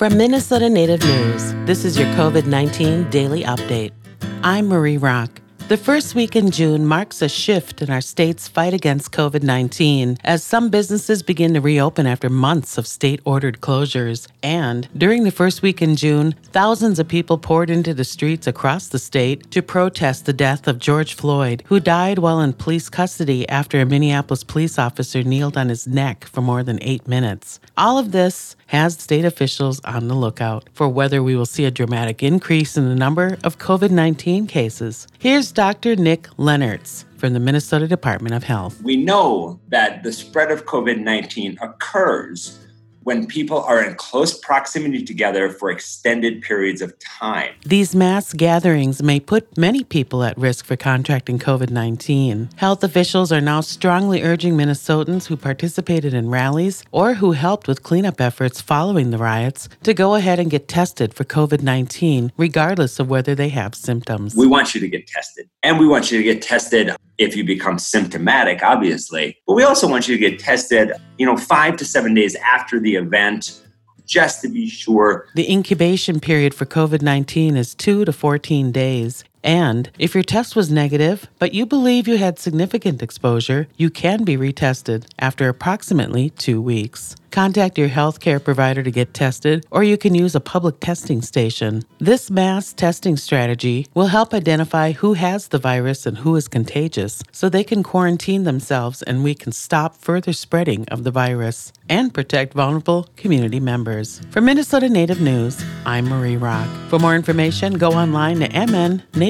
[0.00, 3.92] From Minnesota Native News, this is your COVID 19 daily update.
[4.42, 5.39] I'm Marie Rock.
[5.70, 10.18] The first week in June marks a shift in our state's fight against COVID 19
[10.24, 14.26] as some businesses begin to reopen after months of state ordered closures.
[14.42, 18.88] And during the first week in June, thousands of people poured into the streets across
[18.88, 23.48] the state to protest the death of George Floyd, who died while in police custody
[23.48, 27.60] after a Minneapolis police officer kneeled on his neck for more than eight minutes.
[27.76, 31.70] All of this has state officials on the lookout for whether we will see a
[31.70, 35.06] dramatic increase in the number of COVID 19 cases.
[35.20, 35.94] Here's Dr.
[35.94, 38.80] Nick Lennertz from the Minnesota Department of Health.
[38.82, 42.66] We know that the spread of COVID 19 occurs
[43.02, 47.54] when people are in close proximity together for extended periods of time.
[47.64, 52.50] These mass gatherings may put many people at risk for contracting COVID 19.
[52.56, 57.82] Health officials are now strongly urging Minnesotans who participated in rallies or who helped with
[57.82, 62.98] cleanup efforts following the riots to go ahead and get tested for COVID 19, regardless
[62.98, 64.34] of whether they have symptoms.
[64.34, 67.44] We want you to get tested, and we want you to get tested if you
[67.44, 69.36] become symptomatic, obviously.
[69.46, 72.80] But we also want you to get tested, you know, five to seven days after
[72.80, 73.60] the event
[74.06, 75.26] just to be sure.
[75.34, 79.24] The incubation period for COVID 19 is 2 to 14 days.
[79.42, 84.24] And if your test was negative, but you believe you had significant exposure, you can
[84.24, 87.16] be retested after approximately two weeks.
[87.30, 91.84] Contact your healthcare provider to get tested, or you can use a public testing station.
[91.98, 97.22] This mass testing strategy will help identify who has the virus and who is contagious
[97.30, 102.12] so they can quarantine themselves and we can stop further spreading of the virus and
[102.12, 104.20] protect vulnerable community members.
[104.30, 106.68] For Minnesota Native News, I'm Marie Rock.
[106.88, 108.52] For more information, go online to